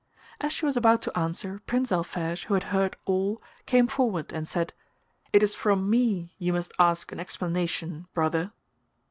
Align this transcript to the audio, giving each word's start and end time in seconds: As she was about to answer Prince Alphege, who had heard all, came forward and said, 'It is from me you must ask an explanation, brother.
As 0.39 0.51
she 0.51 0.65
was 0.65 0.75
about 0.75 1.03
to 1.03 1.15
answer 1.15 1.61
Prince 1.67 1.91
Alphege, 1.91 2.45
who 2.45 2.55
had 2.55 2.63
heard 2.73 2.95
all, 3.05 3.39
came 3.67 3.85
forward 3.87 4.33
and 4.33 4.47
said, 4.47 4.73
'It 5.31 5.43
is 5.43 5.53
from 5.53 5.87
me 5.91 6.33
you 6.39 6.53
must 6.53 6.71
ask 6.79 7.11
an 7.11 7.19
explanation, 7.19 8.07
brother. 8.15 8.51